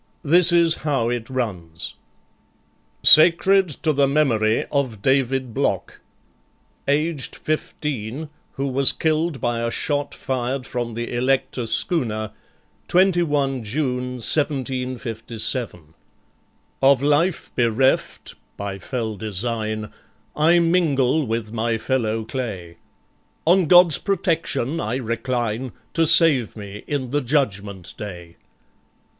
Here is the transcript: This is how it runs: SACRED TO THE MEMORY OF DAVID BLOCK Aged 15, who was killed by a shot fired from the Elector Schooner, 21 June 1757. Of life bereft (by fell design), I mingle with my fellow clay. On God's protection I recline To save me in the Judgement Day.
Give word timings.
This 0.23 0.51
is 0.51 0.77
how 0.77 1.09
it 1.09 1.29
runs: 1.29 1.93
SACRED 3.03 3.69
TO 3.69 3.93
THE 3.93 4.07
MEMORY 4.07 4.65
OF 4.71 5.03
DAVID 5.03 5.53
BLOCK 5.53 6.01
Aged 6.87 7.35
15, 7.35 8.27
who 8.53 8.67
was 8.67 8.93
killed 8.93 9.39
by 9.39 9.61
a 9.61 9.69
shot 9.69 10.15
fired 10.15 10.65
from 10.65 10.95
the 10.95 11.13
Elector 11.13 11.67
Schooner, 11.67 12.31
21 12.87 13.63
June 13.63 14.13
1757. 14.13 15.93
Of 16.81 17.03
life 17.03 17.51
bereft 17.55 18.33
(by 18.57 18.79
fell 18.79 19.15
design), 19.15 19.91
I 20.35 20.57
mingle 20.57 21.27
with 21.27 21.51
my 21.53 21.77
fellow 21.77 22.25
clay. 22.25 22.77
On 23.45 23.67
God's 23.67 23.99
protection 23.99 24.79
I 24.79 24.95
recline 24.95 25.73
To 25.93 26.07
save 26.07 26.55
me 26.57 26.83
in 26.87 27.11
the 27.11 27.21
Judgement 27.21 27.93
Day. 27.97 28.37